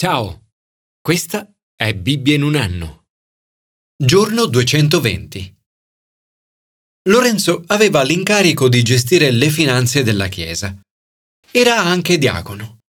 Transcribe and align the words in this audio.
Ciao, 0.00 0.50
questa 1.00 1.52
è 1.74 1.92
Bibbia 1.92 2.36
in 2.36 2.44
un 2.44 2.54
anno. 2.54 3.06
Giorno 4.00 4.46
220. 4.46 5.56
Lorenzo 7.08 7.64
aveva 7.66 8.04
l'incarico 8.04 8.68
di 8.68 8.84
gestire 8.84 9.32
le 9.32 9.50
finanze 9.50 10.04
della 10.04 10.28
Chiesa. 10.28 10.80
Era 11.50 11.82
anche 11.82 12.16
diacono. 12.16 12.82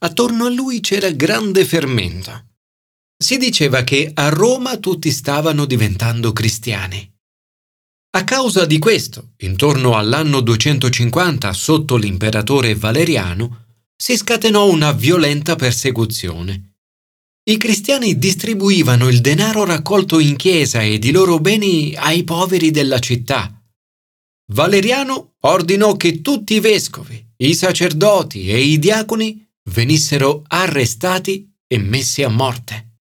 Attorno 0.00 0.44
a 0.44 0.50
lui 0.50 0.80
c'era 0.80 1.10
grande 1.12 1.64
fermento. 1.64 2.48
Si 3.16 3.38
diceva 3.38 3.82
che 3.82 4.10
a 4.12 4.28
Roma 4.28 4.76
tutti 4.76 5.10
stavano 5.10 5.64
diventando 5.64 6.34
cristiani. 6.34 7.10
A 8.14 8.24
causa 8.24 8.66
di 8.66 8.78
questo, 8.78 9.32
intorno 9.38 9.96
all'anno 9.96 10.42
250 10.42 11.50
sotto 11.54 11.96
l'imperatore 11.96 12.74
Valeriano, 12.74 13.61
si 14.02 14.16
scatenò 14.16 14.68
una 14.68 14.90
violenta 14.90 15.54
persecuzione. 15.54 16.78
I 17.48 17.56
cristiani 17.56 18.18
distribuivano 18.18 19.06
il 19.06 19.20
denaro 19.20 19.64
raccolto 19.64 20.18
in 20.18 20.34
chiesa 20.34 20.82
ed 20.82 21.04
i 21.04 21.12
loro 21.12 21.38
beni 21.38 21.94
ai 21.94 22.24
poveri 22.24 22.72
della 22.72 22.98
città. 22.98 23.62
Valeriano 24.54 25.34
ordinò 25.42 25.94
che 25.94 26.20
tutti 26.20 26.54
i 26.54 26.58
vescovi, 26.58 27.24
i 27.36 27.54
sacerdoti 27.54 28.48
e 28.48 28.58
i 28.60 28.80
diaconi 28.80 29.48
venissero 29.70 30.42
arrestati 30.48 31.48
e 31.68 31.78
messi 31.78 32.24
a 32.24 32.28
morte. 32.28 32.96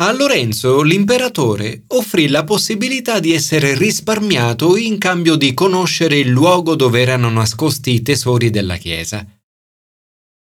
A 0.00 0.12
Lorenzo 0.12 0.82
l'imperatore 0.82 1.84
offrì 1.86 2.28
la 2.28 2.44
possibilità 2.44 3.20
di 3.20 3.32
essere 3.32 3.74
risparmiato 3.74 4.76
in 4.76 4.98
cambio 4.98 5.36
di 5.36 5.54
conoscere 5.54 6.18
il 6.18 6.28
luogo 6.28 6.74
dove 6.74 7.00
erano 7.00 7.30
nascosti 7.30 7.94
i 7.94 8.02
tesori 8.02 8.50
della 8.50 8.76
Chiesa. 8.76 9.26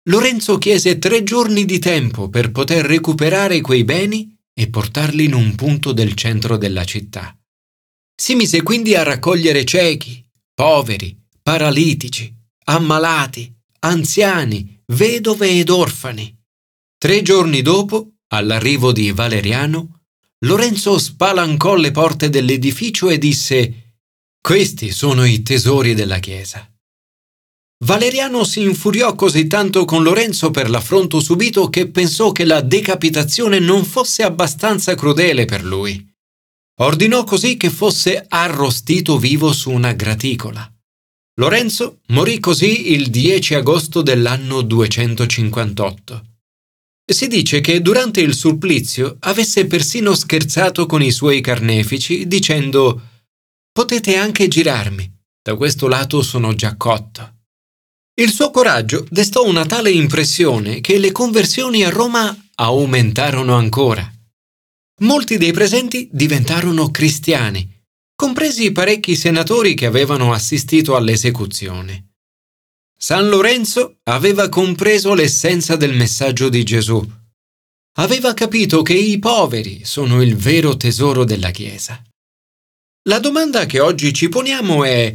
Lorenzo 0.07 0.59
chiese 0.59 0.99
tre 0.99 1.23
giorni 1.23 1.65
di 1.65 1.79
tempo 1.79 2.29
per 2.29 2.51
poter 2.51 2.85
recuperare 2.85 3.59
quei 3.61 3.83
beni 3.83 4.37
e 4.53 4.69
portarli 4.69 5.23
in 5.23 5.33
un 5.33 5.55
punto 5.55 5.93
del 5.93 6.13
centro 6.13 6.57
della 6.57 6.85
città. 6.85 7.35
Si 8.15 8.35
mise 8.35 8.61
quindi 8.61 8.93
a 8.93 9.01
raccogliere 9.01 9.65
ciechi, 9.65 10.23
poveri, 10.53 11.19
paralitici, 11.41 12.31
ammalati, 12.65 13.51
anziani, 13.79 14.79
vedove 14.93 15.49
ed 15.49 15.69
orfani. 15.69 16.37
Tre 16.99 17.21
giorni 17.23 17.63
dopo, 17.63 18.17
all'arrivo 18.27 18.91
di 18.91 19.11
Valeriano, 19.11 20.01
Lorenzo 20.45 20.99
spalancò 20.99 21.75
le 21.75 21.89
porte 21.89 22.29
dell'edificio 22.29 23.09
e 23.09 23.17
disse 23.17 23.95
Questi 24.39 24.91
sono 24.91 25.25
i 25.25 25.41
tesori 25.41 25.95
della 25.95 26.19
Chiesa. 26.19 26.69
Valeriano 27.85 28.43
si 28.43 28.63
infuriò 28.63 29.13
così 29.13 29.45
tanto 29.45 29.85
con 29.85 30.01
Lorenzo 30.01 30.49
per 30.49 30.71
l'affronto 30.71 31.19
subito 31.19 31.69
che 31.69 31.87
pensò 31.87 32.31
che 32.31 32.43
la 32.43 32.61
decapitazione 32.61 33.59
non 33.59 33.85
fosse 33.85 34.23
abbastanza 34.23 34.95
crudele 34.95 35.45
per 35.45 35.63
lui. 35.63 36.03
Ordinò 36.79 37.23
così 37.23 37.57
che 37.57 37.69
fosse 37.69 38.25
arrostito 38.27 39.19
vivo 39.19 39.53
su 39.53 39.69
una 39.69 39.93
graticola. 39.93 40.67
Lorenzo 41.35 41.99
morì 42.07 42.39
così 42.39 42.93
il 42.93 43.11
10 43.11 43.53
agosto 43.53 44.01
dell'anno 44.01 44.63
258. 44.63 46.23
Si 47.05 47.27
dice 47.27 47.61
che 47.61 47.83
durante 47.83 48.19
il 48.19 48.33
supplizio 48.33 49.17
avesse 49.19 49.67
persino 49.67 50.15
scherzato 50.15 50.87
con 50.87 51.03
i 51.03 51.11
suoi 51.11 51.39
carnefici 51.39 52.27
dicendo 52.27 52.99
Potete 53.71 54.15
anche 54.15 54.47
girarmi, 54.47 55.07
da 55.39 55.55
questo 55.55 55.87
lato 55.87 56.23
sono 56.23 56.55
già 56.55 56.75
cotto. 56.77 57.34
Il 58.17 58.31
suo 58.31 58.49
coraggio 58.49 59.05
destò 59.09 59.45
una 59.45 59.65
tale 59.65 59.91
impressione 59.91 60.79
che 60.79 60.97
le 60.99 61.11
conversioni 61.11 61.83
a 61.83 61.89
Roma 61.89 62.33
aumentarono 62.55 63.55
ancora. 63.55 64.09
Molti 65.01 65.37
dei 65.37 65.51
presenti 65.51 66.07
diventarono 66.09 66.91
cristiani, 66.91 67.69
compresi 68.15 68.71
parecchi 68.71 69.17
senatori 69.17 69.73
che 69.73 69.85
avevano 69.85 70.31
assistito 70.31 70.95
all'esecuzione. 70.95 72.13
San 72.97 73.27
Lorenzo 73.27 73.97
aveva 74.03 74.47
compreso 74.47 75.13
l'essenza 75.13 75.75
del 75.75 75.93
messaggio 75.93 76.47
di 76.47 76.63
Gesù. 76.63 77.05
Aveva 77.97 78.33
capito 78.33 78.81
che 78.81 78.93
i 78.93 79.19
poveri 79.19 79.83
sono 79.83 80.21
il 80.21 80.37
vero 80.37 80.77
tesoro 80.77 81.25
della 81.25 81.51
Chiesa. 81.51 82.01
La 83.09 83.19
domanda 83.19 83.65
che 83.65 83.81
oggi 83.81 84.13
ci 84.13 84.29
poniamo 84.29 84.85
è 84.85 85.13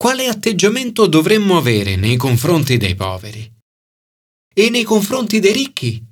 quale 0.00 0.28
atteggiamento 0.28 1.06
dovremmo 1.06 1.58
avere 1.58 1.94
nei 1.94 2.16
confronti 2.16 2.78
dei 2.78 2.94
poveri? 2.94 3.52
E 4.54 4.70
nei 4.70 4.82
confronti 4.82 5.40
dei 5.40 5.52
ricchi? 5.52 6.02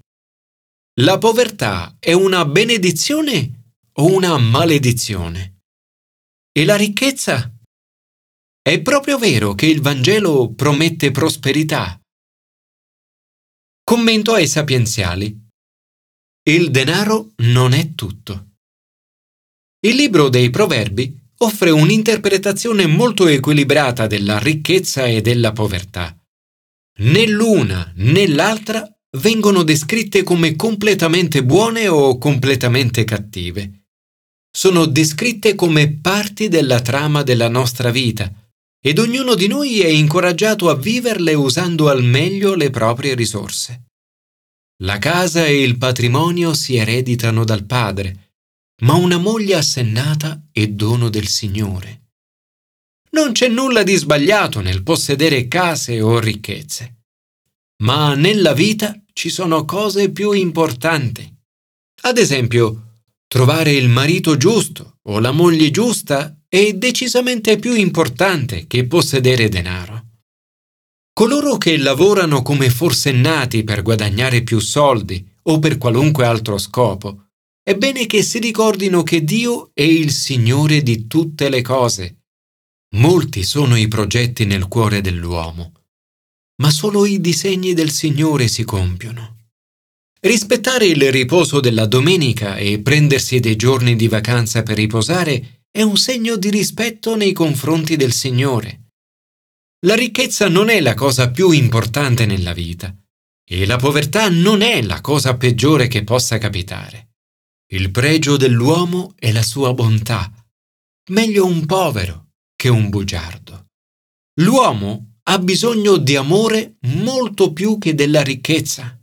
La 1.00 1.16
povertà 1.16 1.97
è 1.99 2.12
una 2.12 2.44
benedizione 2.44 3.72
o 3.93 4.12
una 4.12 4.37
maledizione? 4.37 5.60
E 6.53 6.66
la 6.66 6.76
ricchezza? 6.76 7.50
È 8.60 8.78
proprio 8.82 9.16
vero 9.16 9.54
che 9.54 9.65
il 9.65 9.81
Vangelo 9.81 10.53
promette 10.53 11.10
prosperità. 11.10 11.99
Commento 13.82 14.34
ai 14.34 14.49
sapienziali. 14.49 15.34
Il 16.43 16.70
denaro 16.70 17.32
non 17.37 17.72
è 17.72 17.94
tutto. 17.94 18.49
Il 19.81 19.97
libro 19.97 20.28
dei 20.28 20.50
Proverbi 20.50 21.28
offre 21.38 21.71
un'interpretazione 21.71 22.87
molto 22.87 23.26
equilibrata 23.26 24.06
della 24.06 24.38
ricchezza 24.38 25.06
e 25.06 25.21
della 25.21 25.53
povertà. 25.53 26.16
Né 27.00 27.26
l'una 27.28 27.93
né 27.97 28.26
l'altra 28.26 28.88
vengono 29.19 29.62
descritte 29.62 30.22
come 30.22 30.56
completamente 30.56 31.44
buone 31.44 31.87
o 31.88 32.19
completamente 32.19 33.04
cattive. 33.04 33.84
Sono 34.50 34.87
descritte 34.87 35.54
come 35.54 35.99
parti 36.00 36.49
della 36.49 36.81
trama 36.81 37.22
della 37.22 37.49
nostra 37.49 37.91
vita 37.91 38.31
ed 38.81 38.99
ognuno 38.99 39.34
di 39.34 39.47
noi 39.47 39.81
è 39.81 39.88
incoraggiato 39.88 40.69
a 40.69 40.76
viverle 40.76 41.34
usando 41.34 41.88
al 41.88 42.03
meglio 42.03 42.55
le 42.55 42.70
proprie 42.70 43.15
risorse. 43.15 43.84
La 44.82 44.99
casa 44.99 45.44
e 45.47 45.62
il 45.62 45.76
patrimonio 45.78 46.55
si 46.55 46.76
ereditano 46.76 47.44
dal 47.44 47.65
padre, 47.65 48.28
ma 48.83 48.94
una 48.94 49.19
moglie 49.19 49.56
assennata 49.56 50.41
è 50.53 50.66
dono 50.69 51.09
del 51.09 51.27
Signore. 51.27 52.03
Non 53.11 53.33
c'è 53.33 53.49
nulla 53.49 53.83
di 53.83 53.97
sbagliato 53.97 54.61
nel 54.61 54.83
possedere 54.83 55.49
case 55.49 56.00
o 56.00 56.21
ricchezze, 56.21 56.99
ma 57.83 58.15
nella 58.15 58.53
vita 58.53 59.00
ci 59.12 59.31
sono 59.31 59.65
cose 59.65 60.11
più 60.11 60.33
importanti. 60.33 61.37
Ad 62.03 62.19
esempio, 62.19 63.00
trovare 63.27 63.72
il 63.72 63.88
marito 63.88 64.37
giusto 64.37 64.99
o 65.03 65.19
la 65.19 65.33
moglie 65.33 65.71
giusta 65.71 66.38
è 66.49 66.72
decisamente 66.75 67.59
più 67.59 67.75
importante 67.75 68.67
che 68.67 68.87
possedere 68.87 69.49
denaro. 69.49 70.05
Coloro 71.12 71.59
che 71.59 71.77
lavorano 71.78 72.43
come 72.43 72.71
forsennati 72.71 73.65
per 73.65 73.83
guadagnare 73.83 74.43
più 74.43 74.61
soldi 74.61 75.28
o 75.44 75.59
per 75.59 75.78
qualunque 75.78 76.25
altro 76.25 76.59
scopo 76.59 77.28
è 77.69 77.77
bene 77.77 78.06
che 78.06 78.23
si 78.23 78.39
ricordino 78.39 79.03
che 79.03 79.23
Dio 79.23 79.73
è 79.75 79.83
il 79.83 80.11
Signore 80.11 80.83
di 80.83 81.06
tutte 81.06 81.51
le 81.51 81.61
cose. 81.61 82.23
Molti 82.97 83.43
sono 83.43 83.77
i 83.77 83.89
progetti 83.89 84.47
nel 84.47 84.69
cuore 84.69 85.03
dell'uomo, 85.03 85.73
ma 86.62 86.71
solo 86.71 87.05
i 87.05 87.21
disegni 87.21 87.75
del 87.75 87.91
Signore 87.91 88.49
si 88.49 88.65
compiono. 88.65 89.51
Rispettare 90.21 90.87
il 90.87 91.12
riposo 91.12 91.61
della 91.61 91.84
domenica 91.84 92.56
e 92.56 92.81
prendersi 92.81 93.39
dei 93.39 93.56
giorni 93.56 93.97
di 93.97 94.09
vacanza 94.09 94.62
per 94.62 94.77
riposare 94.77 95.65
è 95.71 95.83
un 95.83 95.99
segno 95.99 96.37
di 96.37 96.49
rispetto 96.49 97.17
nei 97.17 97.35
confronti 97.35 97.97
del 97.97 98.15
Signore. 98.15 98.93
La 99.85 99.95
ricchezza 99.95 100.49
non 100.49 100.71
è 100.71 100.81
la 100.81 100.95
cosa 100.95 101.31
più 101.31 101.50
importante 101.50 102.25
nella 102.25 102.55
vita 102.55 102.97
e 103.47 103.67
la 103.67 103.77
povertà 103.77 104.31
non 104.31 104.62
è 104.62 104.81
la 104.81 105.03
cosa 105.03 105.37
peggiore 105.37 105.87
che 105.87 106.03
possa 106.03 106.38
capitare. 106.38 107.07
Il 107.70 107.91
pregio 107.91 108.38
dell'uomo 108.38 109.12
è 109.19 109.31
la 109.31 109.43
sua 109.43 109.75
bontà. 109.75 110.32
Meglio 111.11 111.44
un 111.44 111.67
povero 111.67 112.29
che 112.56 112.70
un 112.70 112.88
bugiardo. 112.88 113.67
L'uomo 114.41 115.19
ha 115.25 115.38
bisogno 115.38 115.99
di 115.99 116.17
amore 116.17 116.76
molto 117.03 117.53
più 117.53 117.76
che 117.76 117.94
della 117.94 118.23
ricchezza. 118.23 118.99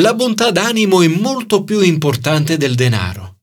La 0.00 0.14
bontà 0.14 0.50
d'animo 0.50 1.00
è 1.02 1.06
molto 1.06 1.62
più 1.62 1.78
importante 1.78 2.56
del 2.56 2.74
denaro. 2.74 3.42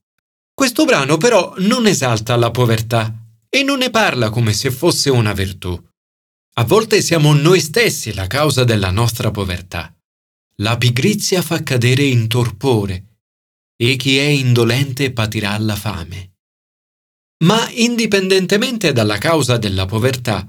Questo 0.52 0.84
brano 0.84 1.16
però 1.16 1.54
non 1.60 1.86
esalta 1.86 2.36
la 2.36 2.50
povertà 2.50 3.10
e 3.48 3.62
non 3.62 3.78
ne 3.78 3.88
parla 3.88 4.28
come 4.28 4.52
se 4.52 4.70
fosse 4.70 5.08
una 5.08 5.32
virtù. 5.32 5.74
A 6.56 6.64
volte 6.64 7.00
siamo 7.00 7.32
noi 7.32 7.60
stessi 7.60 8.12
la 8.12 8.26
causa 8.26 8.64
della 8.64 8.90
nostra 8.90 9.30
povertà. 9.30 9.90
La 10.56 10.76
pigrizia 10.76 11.40
fa 11.40 11.62
cadere 11.62 12.02
in 12.02 12.28
torpore 12.28 13.04
e 13.80 13.94
chi 13.96 14.16
è 14.18 14.24
indolente 14.24 15.12
patirà 15.12 15.56
la 15.58 15.76
fame. 15.76 16.32
Ma 17.44 17.70
indipendentemente 17.70 18.92
dalla 18.92 19.18
causa 19.18 19.56
della 19.56 19.86
povertà, 19.86 20.44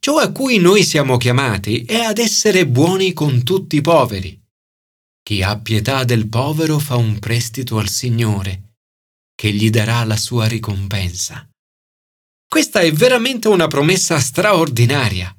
ciò 0.00 0.16
a 0.16 0.32
cui 0.32 0.56
noi 0.58 0.82
siamo 0.82 1.18
chiamati 1.18 1.84
è 1.84 1.98
ad 1.98 2.16
essere 2.16 2.66
buoni 2.66 3.12
con 3.12 3.42
tutti 3.42 3.76
i 3.76 3.82
poveri. 3.82 4.38
chi 5.22 5.42
ha 5.42 5.58
pietà 5.58 6.04
del 6.04 6.28
povero 6.28 6.78
fa 6.78 6.96
un 6.96 7.18
prestito 7.18 7.78
al 7.78 7.88
Signore, 7.88 8.78
che 9.34 9.52
gli 9.52 9.70
darà 9.70 10.02
la 10.04 10.16
sua 10.16 10.46
ricompensa. 10.46 11.48
Questa 12.48 12.80
è 12.80 12.90
veramente 12.90 13.46
una 13.46 13.68
promessa 13.68 14.18
straordinaria. 14.18 15.32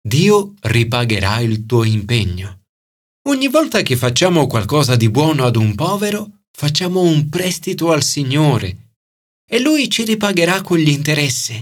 Dio 0.00 0.54
ripagherà 0.60 1.40
il 1.40 1.66
tuo 1.66 1.82
impegno. 1.82 2.60
Ogni 3.28 3.48
volta 3.48 3.82
che 3.82 3.96
facciamo 3.96 4.46
qualcosa 4.46 4.94
di 4.94 5.10
buono 5.10 5.44
ad 5.44 5.56
un 5.56 5.74
povero, 5.74 6.37
facciamo 6.58 7.02
un 7.02 7.28
prestito 7.28 7.92
al 7.92 8.02
Signore 8.02 8.94
e 9.48 9.60
Lui 9.60 9.88
ci 9.88 10.02
ripagherà 10.02 10.60
con 10.60 10.78
gli 10.78 10.88
interessi. 10.88 11.54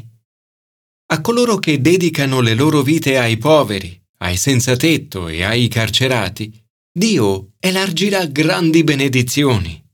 A 1.08 1.20
coloro 1.20 1.58
che 1.58 1.82
dedicano 1.82 2.40
le 2.40 2.54
loro 2.54 2.80
vite 2.80 3.18
ai 3.18 3.36
poveri, 3.36 4.02
ai 4.20 4.38
senza 4.38 4.74
tetto 4.74 5.28
e 5.28 5.42
ai 5.42 5.68
carcerati, 5.68 6.50
Dio 6.90 7.52
elargirà 7.58 8.24
grandi 8.24 8.82
benedizioni. 8.84 9.84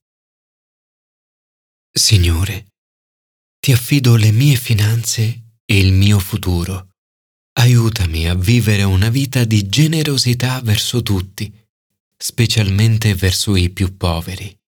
Signore, 1.92 2.68
ti 3.58 3.72
affido 3.72 4.14
le 4.14 4.30
mie 4.30 4.54
finanze 4.54 5.56
e 5.64 5.78
il 5.80 5.92
mio 5.92 6.20
futuro. 6.20 6.90
Aiutami 7.54 8.28
a 8.28 8.36
vivere 8.36 8.84
una 8.84 9.08
vita 9.08 9.42
di 9.42 9.68
generosità 9.68 10.60
verso 10.60 11.02
tutti, 11.02 11.52
specialmente 12.16 13.16
verso 13.16 13.56
i 13.56 13.68
più 13.68 13.96
poveri. 13.96 14.60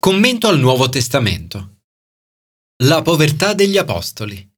Commento 0.00 0.46
al 0.46 0.60
Nuovo 0.60 0.88
Testamento. 0.88 1.80
La 2.84 3.02
povertà 3.02 3.52
degli 3.52 3.76
Apostoli. 3.76 4.48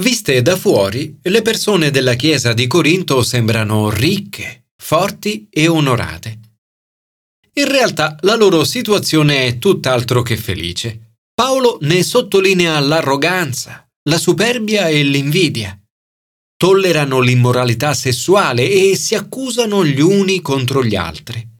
Viste 0.00 0.40
da 0.42 0.56
fuori, 0.56 1.18
le 1.22 1.42
persone 1.42 1.90
della 1.90 2.14
Chiesa 2.14 2.52
di 2.52 2.68
Corinto 2.68 3.24
sembrano 3.24 3.90
ricche, 3.90 4.68
forti 4.80 5.48
e 5.50 5.66
onorate. 5.66 6.38
In 7.54 7.66
realtà 7.66 8.16
la 8.20 8.36
loro 8.36 8.62
situazione 8.62 9.44
è 9.46 9.58
tutt'altro 9.58 10.22
che 10.22 10.36
felice. 10.36 11.16
Paolo 11.34 11.78
ne 11.80 12.04
sottolinea 12.04 12.78
l'arroganza, 12.78 13.90
la 14.08 14.18
superbia 14.18 14.86
e 14.86 15.02
l'invidia. 15.02 15.76
Tollerano 16.56 17.18
l'immoralità 17.18 17.92
sessuale 17.92 18.70
e 18.70 18.94
si 18.94 19.16
accusano 19.16 19.84
gli 19.84 20.00
uni 20.00 20.40
contro 20.40 20.84
gli 20.84 20.94
altri. 20.94 21.51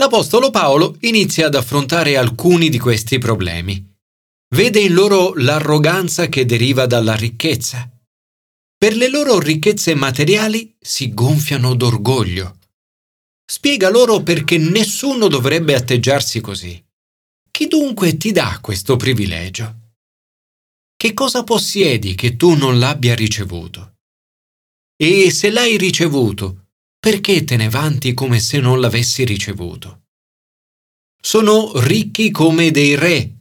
L'Apostolo 0.00 0.50
Paolo 0.50 0.96
inizia 1.00 1.46
ad 1.46 1.56
affrontare 1.56 2.16
alcuni 2.16 2.68
di 2.68 2.78
questi 2.78 3.18
problemi. 3.18 3.84
Vede 4.54 4.78
in 4.78 4.94
loro 4.94 5.34
l'arroganza 5.34 6.28
che 6.28 6.44
deriva 6.44 6.86
dalla 6.86 7.16
ricchezza. 7.16 7.90
Per 8.78 8.94
le 8.96 9.08
loro 9.08 9.40
ricchezze 9.40 9.96
materiali 9.96 10.72
si 10.78 11.12
gonfiano 11.12 11.74
d'orgoglio. 11.74 12.58
Spiega 13.44 13.90
loro 13.90 14.22
perché 14.22 14.56
nessuno 14.56 15.26
dovrebbe 15.26 15.74
atteggiarsi 15.74 16.40
così. 16.40 16.80
Chi 17.50 17.66
dunque 17.66 18.16
ti 18.16 18.30
dà 18.30 18.60
questo 18.62 18.94
privilegio? 18.94 19.94
Che 20.96 21.12
cosa 21.12 21.42
possiedi 21.42 22.14
che 22.14 22.36
tu 22.36 22.54
non 22.54 22.78
l'abbia 22.78 23.16
ricevuto? 23.16 23.96
E 24.96 25.32
se 25.32 25.50
l'hai 25.50 25.76
ricevuto, 25.76 26.67
perché 26.98 27.44
te 27.44 27.56
ne 27.56 27.68
vanti 27.68 28.12
come 28.14 28.40
se 28.40 28.58
non 28.58 28.80
l'avessi 28.80 29.24
ricevuto? 29.24 30.02
Sono 31.20 31.78
ricchi 31.80 32.30
come 32.30 32.70
dei 32.70 32.94
re. 32.94 33.34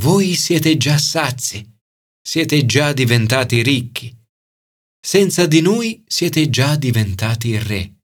Voi 0.00 0.34
siete 0.34 0.76
già 0.76 0.98
sazi, 0.98 1.68
siete 2.20 2.64
già 2.64 2.92
diventati 2.92 3.62
ricchi. 3.62 4.14
Senza 5.04 5.46
di 5.46 5.60
noi 5.60 6.02
siete 6.06 6.48
già 6.48 6.76
diventati 6.76 7.58
re. 7.58 7.96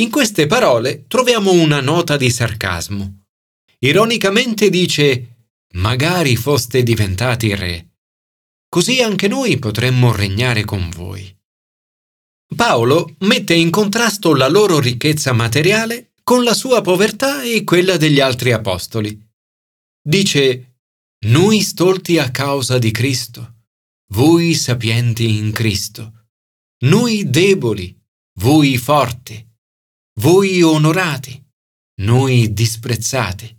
In 0.00 0.10
queste 0.10 0.46
parole 0.46 1.06
troviamo 1.06 1.52
una 1.52 1.80
nota 1.80 2.16
di 2.16 2.30
sarcasmo. 2.30 3.24
Ironicamente 3.78 4.68
dice, 4.70 5.48
magari 5.74 6.36
foste 6.36 6.82
diventati 6.82 7.54
re. 7.54 7.90
Così 8.68 9.00
anche 9.00 9.28
noi 9.28 9.58
potremmo 9.58 10.12
regnare 10.12 10.64
con 10.64 10.90
voi. 10.90 11.34
Paolo 12.54 13.16
mette 13.20 13.54
in 13.54 13.70
contrasto 13.70 14.34
la 14.34 14.48
loro 14.48 14.80
ricchezza 14.80 15.32
materiale 15.32 16.12
con 16.22 16.42
la 16.44 16.54
sua 16.54 16.80
povertà 16.80 17.42
e 17.42 17.64
quella 17.64 17.96
degli 17.96 18.20
altri 18.20 18.52
apostoli. 18.52 19.18
Dice, 20.02 20.78
noi 21.26 21.60
stolti 21.60 22.18
a 22.18 22.30
causa 22.30 22.78
di 22.78 22.90
Cristo, 22.90 23.66
voi 24.12 24.54
sapienti 24.54 25.38
in 25.38 25.52
Cristo, 25.52 26.28
noi 26.84 27.28
deboli, 27.28 27.96
voi 28.40 28.76
forti, 28.78 29.46
voi 30.20 30.62
onorati, 30.62 31.42
noi 32.00 32.52
disprezzati. 32.52 33.58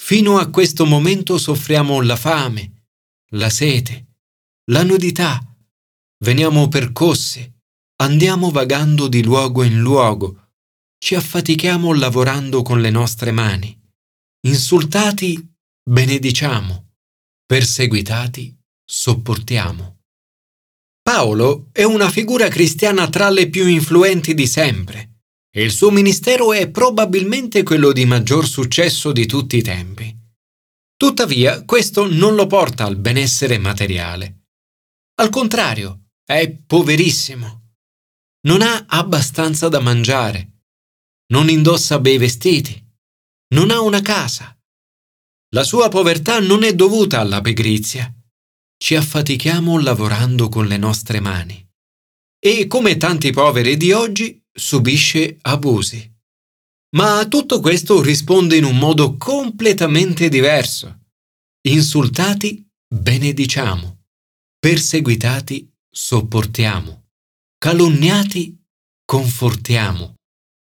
Fino 0.00 0.38
a 0.38 0.48
questo 0.48 0.86
momento 0.86 1.38
soffriamo 1.38 2.00
la 2.00 2.16
fame, 2.16 2.86
la 3.32 3.50
sete, 3.50 4.16
la 4.70 4.82
nudità, 4.82 5.38
veniamo 6.24 6.68
percossi, 6.68 7.59
andiamo 8.00 8.50
vagando 8.50 9.08
di 9.08 9.22
luogo 9.22 9.62
in 9.62 9.78
luogo, 9.78 10.52
ci 10.98 11.14
affatichiamo 11.14 11.92
lavorando 11.94 12.62
con 12.62 12.80
le 12.80 12.90
nostre 12.90 13.30
mani, 13.30 13.78
insultati 14.46 15.54
benediciamo, 15.82 16.92
perseguitati 17.46 18.56
sopportiamo. 18.84 19.98
Paolo 21.02 21.68
è 21.72 21.82
una 21.82 22.10
figura 22.10 22.48
cristiana 22.48 23.08
tra 23.08 23.30
le 23.30 23.48
più 23.48 23.66
influenti 23.66 24.34
di 24.34 24.46
sempre 24.46 25.22
e 25.50 25.62
il 25.62 25.70
suo 25.70 25.90
ministero 25.90 26.52
è 26.52 26.70
probabilmente 26.70 27.62
quello 27.62 27.92
di 27.92 28.04
maggior 28.04 28.46
successo 28.46 29.12
di 29.12 29.26
tutti 29.26 29.56
i 29.56 29.62
tempi. 29.62 30.16
Tuttavia, 30.96 31.64
questo 31.64 32.06
non 32.06 32.34
lo 32.34 32.46
porta 32.46 32.84
al 32.84 32.96
benessere 32.96 33.58
materiale. 33.58 34.44
Al 35.16 35.30
contrario, 35.30 36.10
è 36.24 36.50
poverissimo. 36.50 37.59
Non 38.42 38.62
ha 38.62 38.86
abbastanza 38.88 39.68
da 39.68 39.80
mangiare. 39.80 40.62
Non 41.32 41.48
indossa 41.48 41.98
bei 41.98 42.16
vestiti. 42.16 42.82
Non 43.54 43.70
ha 43.70 43.80
una 43.80 44.00
casa. 44.00 44.56
La 45.54 45.64
sua 45.64 45.88
povertà 45.88 46.40
non 46.40 46.62
è 46.62 46.74
dovuta 46.74 47.20
alla 47.20 47.40
pigrizia. 47.40 48.12
Ci 48.76 48.94
affatichiamo 48.94 49.78
lavorando 49.78 50.48
con 50.48 50.66
le 50.66 50.78
nostre 50.78 51.20
mani. 51.20 51.68
E 52.38 52.66
come 52.66 52.96
tanti 52.96 53.30
poveri 53.32 53.76
di 53.76 53.92
oggi, 53.92 54.42
subisce 54.50 55.36
abusi. 55.42 56.10
Ma 56.96 57.18
a 57.18 57.28
tutto 57.28 57.60
questo 57.60 58.00
risponde 58.00 58.56
in 58.56 58.64
un 58.64 58.78
modo 58.78 59.16
completamente 59.16 60.28
diverso. 60.28 61.00
Insultati, 61.68 62.66
benediciamo. 62.88 64.04
Perseguitati, 64.58 65.70
sopportiamo. 65.90 66.99
Calunniati, 67.62 68.58
confortiamo. 69.04 70.14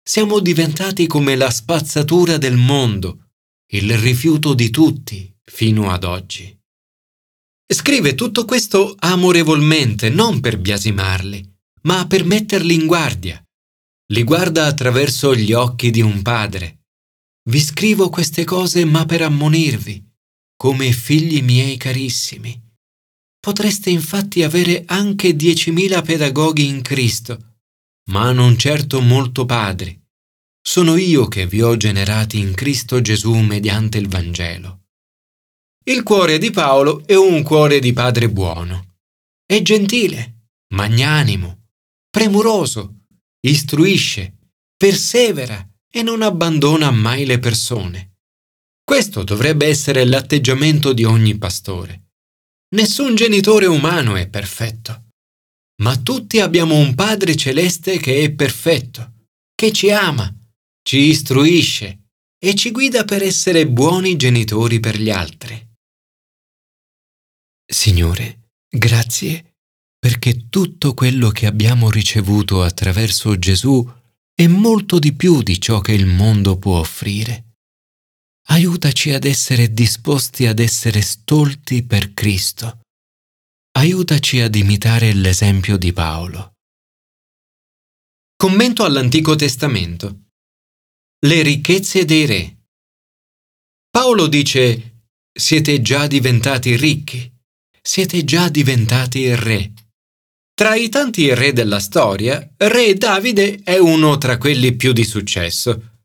Siamo 0.06 0.42
diventati 0.42 1.08
come 1.08 1.38
la 1.38 1.50
spazzatura 1.50 2.38
del 2.38 2.58
mondo, 2.58 3.30
il 3.72 3.98
rifiuto 3.98 4.54
di 4.54 4.70
tutti 4.70 5.34
fino 5.46 5.90
ad 5.92 6.04
oggi. 6.04 6.54
Scrive 7.74 8.16
tutto 8.16 8.44
questo 8.44 8.96
amorevolmente, 9.00 10.10
non 10.10 10.42
per 10.42 10.60
biasimarli, 10.60 11.56
ma 11.84 12.06
per 12.06 12.26
metterli 12.26 12.74
in 12.74 12.86
guardia 12.86 13.42
li 14.12 14.24
guarda 14.24 14.66
attraverso 14.66 15.34
gli 15.34 15.54
occhi 15.54 15.90
di 15.90 16.02
un 16.02 16.22
padre. 16.22 16.82
Vi 17.50 17.62
scrivo 17.62 18.10
queste 18.10 18.44
cose 18.44 18.84
ma 18.84 19.06
per 19.06 19.22
ammonirvi, 19.22 20.06
come 20.58 20.92
figli 20.92 21.42
miei 21.44 21.78
carissimi. 21.78 22.63
Potreste 23.44 23.90
infatti 23.90 24.42
avere 24.42 24.86
anche 24.86 25.36
diecimila 25.36 26.02
pedagoghi 26.02 26.66
in 26.66 26.82
Cristo, 26.82 27.58
ma 28.10 28.32
non 28.32 28.58
certo 28.58 29.02
molto 29.02 29.44
padri. 29.44 30.02
Sono 30.66 30.96
io 30.96 31.28
che 31.28 31.46
vi 31.46 31.62
ho 31.62 31.76
generati 31.76 32.40
in 32.40 32.54
Cristo 32.54 33.02
Gesù 33.02 33.36
mediante 33.36 33.98
il 33.98 34.08
Vangelo. 34.08 34.84
Il 35.84 36.04
cuore 36.04 36.38
di 36.38 36.52
Paolo 36.52 37.06
è 37.06 37.16
un 37.16 37.44
cuore 37.44 37.80
di 37.80 37.92
padre 37.92 38.30
buono. 38.30 39.00
È 39.46 39.62
gentile, 39.62 40.46
magnanimo, 40.74 41.66
premuroso, 42.10 43.00
istruisce, 43.42 44.38
persevera 44.78 45.70
e 45.92 46.02
non 46.02 46.22
abbandona 46.22 46.92
mai 46.92 47.26
le 47.26 47.40
persone. 47.40 48.20
Questo 48.86 49.26
dovrebbe 49.26 49.68
essere 49.68 50.06
l'atteggiamento 50.06 50.94
di 50.94 51.04
ogni 51.04 51.38
pastore. 51.38 52.03
Nessun 52.74 53.14
genitore 53.14 53.68
umano 53.68 54.16
è 54.16 54.28
perfetto, 54.28 55.10
ma 55.84 55.96
tutti 55.98 56.40
abbiamo 56.40 56.76
un 56.76 56.96
Padre 56.96 57.36
celeste 57.36 58.00
che 58.00 58.24
è 58.24 58.32
perfetto, 58.32 59.28
che 59.54 59.72
ci 59.72 59.92
ama, 59.92 60.34
ci 60.82 60.98
istruisce 60.98 62.08
e 62.44 62.56
ci 62.56 62.72
guida 62.72 63.06
per 63.06 63.22
essere 63.22 63.68
buoni 63.68 64.16
genitori 64.16 64.80
per 64.80 65.00
gli 65.00 65.12
altri. 65.12 65.56
Signore, 67.64 68.50
grazie 68.68 69.54
perché 70.00 70.50
tutto 70.50 70.96
quello 70.96 71.30
che 71.30 71.46
abbiamo 71.46 71.92
ricevuto 71.92 72.64
attraverso 72.64 73.38
Gesù 73.38 73.88
è 74.34 74.48
molto 74.48 74.98
di 75.00 75.14
più 75.14 75.44
di 75.44 75.62
ciò 75.62 75.80
che 75.80 75.94
il 75.94 76.08
mondo 76.08 76.58
può 76.58 76.80
offrire. 76.80 77.53
Aiutaci 78.48 79.12
ad 79.12 79.24
essere 79.24 79.74
disposti 79.74 80.46
ad 80.46 80.60
essere 80.60 81.02
stolti 81.02 81.84
per 81.84 82.14
Cristo. 82.14 82.82
Aiutaci 83.78 84.42
ad 84.42 84.54
imitare 84.56 85.14
l'esempio 85.14 85.78
di 85.78 85.94
Paolo. 85.94 86.52
Commento 88.36 88.84
all'Antico 88.84 89.36
Testamento. 89.36 90.26
Le 91.26 91.42
ricchezze 91.42 92.04
dei 92.04 92.26
re. 92.26 92.58
Paolo 93.90 94.28
dice, 94.28 95.06
siete 95.32 95.82
già 95.82 96.06
diventati 96.08 96.76
ricchi, 96.76 97.34
siete 97.82 98.26
già 98.26 98.50
diventati 98.50 99.34
re. 99.34 99.72
Tra 100.54 100.76
i 100.76 100.90
tanti 100.90 101.34
re 101.34 101.54
della 101.54 101.80
storia, 101.80 102.46
re 102.58 102.94
Davide 102.96 103.62
è 103.64 103.78
uno 103.78 104.18
tra 104.18 104.38
quelli 104.38 104.76
più 104.76 104.92
di 104.92 105.06
successo. 105.06 106.02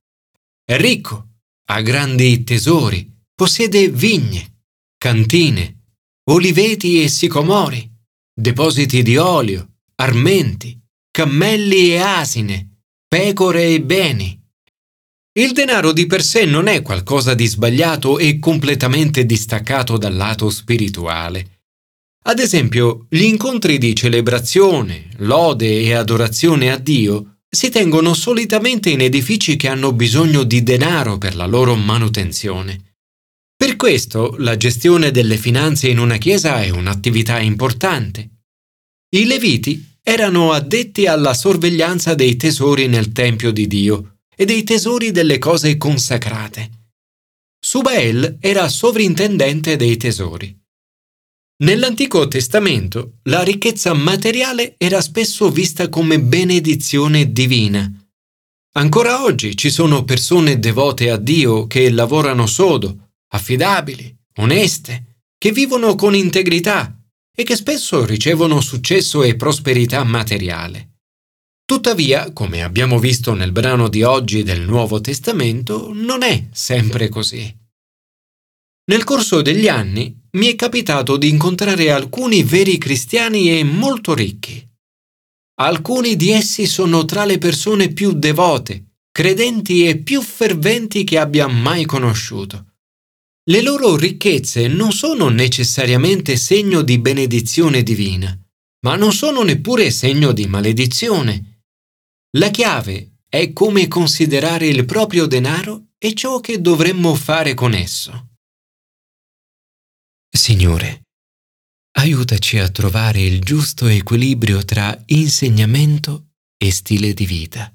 È 0.65 0.77
ricco, 0.77 1.28
ha 1.71 1.83
grandi 1.83 2.45
tesori, 2.45 3.11
possiede 3.35 3.89
vigne, 3.91 4.63
cantine, 4.97 5.91
oliveti 6.31 7.03
e 7.03 7.09
sicomori, 7.09 7.91
depositi 8.35 9.03
di 9.03 9.17
olio, 9.17 9.77
armenti, 9.97 10.79
cammelli 11.11 11.93
e 11.93 11.99
asine, 11.99 12.81
pecore 13.07 13.75
e 13.75 13.83
beni. 13.83 14.37
Il 15.39 15.53
denaro 15.53 15.93
di 15.93 16.07
per 16.07 16.23
sé 16.23 16.47
non 16.47 16.69
è 16.69 16.81
qualcosa 16.83 17.35
di 17.35 17.47
sbagliato 17.47 18.19
e 18.19 18.39
completamente 18.39 19.27
distaccato 19.27 19.99
dal 19.99 20.17
lato 20.17 20.49
spirituale. 20.51 21.65
Ad 22.25 22.39
esempio, 22.39 23.07
gli 23.09 23.23
incontri 23.23 23.79
di 23.79 23.95
celebrazione, 23.95 25.11
lode 25.19 25.81
e 25.83 25.93
adorazione 25.93 26.73
a 26.73 26.79
Dio 26.79 27.38
si 27.51 27.71
tengono 27.71 28.15
solitamente 28.15 28.91
in 28.91 29.01
edifici 29.01 29.57
che 29.57 29.69
hanno 29.69 29.93
bisogno 29.93 30.45
di 30.45 30.63
denaro 30.63 31.19
per 31.19 31.35
la 31.35 31.47
loro 31.47 31.75
manutenzione. 31.75 32.97
Per 33.57 33.77
questo 33.77 34.37
la 34.39 34.57
gestione 34.57 35.11
delle 35.11 35.37
finanze 35.37 35.89
in 35.89 35.99
una 35.99 36.17
chiesa 36.17 36.63
è 36.63 36.69
un'attività 36.71 37.41
importante. 37.41 38.29
I 39.11 39.25
Leviti 39.25 39.97
erano 40.03 40.53
addetti 40.53 41.07
alla 41.07 41.35
sorveglianza 41.35 42.15
dei 42.15 42.37
tesori 42.37 42.87
nel 42.87 43.13
Tempio 43.13 43.51
di 43.51 43.67
Dio 43.67 44.19
e 44.37 44.45
dei 44.45 44.63
tesori 44.63 45.11
delle 45.11 45.39
cose 45.39 45.77
consacrate. 45.77 46.71
Subael 47.59 48.37
era 48.41 48.69
sovrintendente 48.69 49.77
dei 49.77 49.97
tesori. 49.97 50.57
Nell'Antico 51.61 52.29
Testamento 52.29 53.15
la 53.25 53.43
ricchezza 53.43 53.93
materiale 53.93 54.77
era 54.79 55.01
spesso 55.01 55.51
vista 55.51 55.89
come 55.89 56.21
benedizione 56.21 57.33
divina. 57.33 57.91
Ancora 58.77 59.25
oggi 59.25 59.57
ci 59.57 59.69
sono 59.69 60.05
persone 60.05 60.61
devote 60.61 61.11
a 61.11 61.17
Dio 61.17 61.67
che 61.67 61.91
lavorano 61.91 62.47
sodo, 62.47 63.15
affidabili, 63.33 64.17
oneste, 64.37 65.23
che 65.37 65.51
vivono 65.51 65.97
con 65.97 66.15
integrità 66.15 66.97
e 67.35 67.43
che 67.43 67.57
spesso 67.57 68.05
ricevono 68.05 68.61
successo 68.61 69.25
e 69.25 69.35
prosperità 69.35 70.05
materiale. 70.05 70.99
Tuttavia, 71.65 72.33
come 72.33 72.63
abbiamo 72.63 73.01
visto 73.01 73.35
nel 73.35 73.51
brano 73.51 73.89
di 73.89 74.05
oggi 74.05 74.45
del 74.45 74.61
Nuovo 74.61 75.01
Testamento, 75.01 75.91
non 75.93 76.23
è 76.23 76.47
sempre 76.53 77.09
così. 77.09 77.53
Nel 78.89 79.05
corso 79.05 79.43
degli 79.43 79.69
anni 79.69 80.19
mi 80.33 80.47
è 80.47 80.57
capitato 80.57 81.19
di 81.19 81.29
incontrare 81.29 81.91
alcuni 81.91 82.43
veri 82.43 82.79
cristiani 82.79 83.59
e 83.59 83.63
molto 83.63 84.15
ricchi. 84.15 84.67
Alcuni 85.61 86.17
di 86.17 86.31
essi 86.31 86.65
sono 86.67 87.05
tra 87.05 87.27
le 87.27 87.37
persone 87.37 87.93
più 87.93 88.13
devote, 88.13 88.93
credenti 89.13 89.87
e 89.87 89.99
più 89.99 90.23
ferventi 90.23 91.05
che 91.05 91.19
abbia 91.19 91.49
mai 91.49 91.85
conosciuto. 91.85 92.77
Le 93.51 93.61
loro 93.61 93.95
ricchezze 93.95 94.69
non 94.69 94.93
sono 94.93 95.29
necessariamente 95.29 96.37
segno 96.37 96.81
di 96.81 96.99
benedizione 96.99 97.83
divina, 97.83 98.39
ma 98.87 98.97
non 98.97 99.13
sono 99.13 99.43
neppure 99.43 99.91
segno 99.91 100.33
di 100.33 100.47
maledizione. 100.47 101.65
La 102.39 102.49
chiave 102.49 103.19
è 103.29 103.53
come 103.53 103.87
considerare 103.87 104.67
il 104.67 104.87
proprio 104.87 105.27
denaro 105.27 105.89
e 105.99 106.15
ciò 106.15 106.41
che 106.41 106.61
dovremmo 106.61 107.15
fare 107.15 107.53
con 107.53 107.75
esso. 107.75 108.29
Signore, 110.39 111.03
aiutaci 111.99 112.59
a 112.59 112.69
trovare 112.69 113.21
il 113.21 113.41
giusto 113.41 113.89
equilibrio 113.89 114.65
tra 114.65 114.97
insegnamento 115.07 116.29
e 116.57 116.71
stile 116.71 117.13
di 117.13 117.27
vita. 117.27 117.75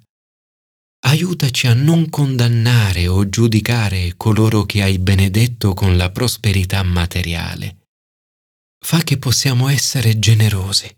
Aiutaci 1.06 1.68
a 1.68 1.74
non 1.74 2.10
condannare 2.10 3.10
o 3.10 3.28
giudicare 3.28 4.14
coloro 4.16 4.64
che 4.64 4.82
hai 4.82 4.98
benedetto 4.98 5.74
con 5.74 5.98
la 5.98 6.10
prosperità 6.10 6.82
materiale. 6.84 7.90
Fa 8.80 9.04
che 9.04 9.18
possiamo 9.18 9.68
essere 9.68 10.18
generosi, 10.18 10.90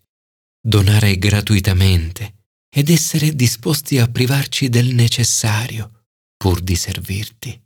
donare 0.62 1.17
gratuitamente 1.17 2.45
ed 2.69 2.89
essere 2.89 3.36
disposti 3.36 3.98
a 3.98 4.07
privarci 4.07 4.69
del 4.69 4.93
necessario 4.93 6.05
pur 6.38 6.62
di 6.62 6.75
servirti. 6.75 7.64